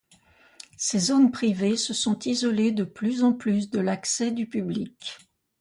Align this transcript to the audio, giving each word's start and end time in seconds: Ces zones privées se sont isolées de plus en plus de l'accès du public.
Ces 0.77 0.97
zones 0.97 1.29
privées 1.29 1.77
se 1.77 1.93
sont 1.93 2.17
isolées 2.25 2.71
de 2.71 2.83
plus 2.83 3.21
en 3.23 3.33
plus 3.33 3.69
de 3.69 3.79
l'accès 3.79 4.31
du 4.31 4.47
public. 4.47 5.19